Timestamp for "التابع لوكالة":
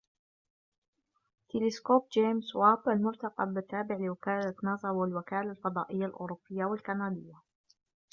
3.57-4.55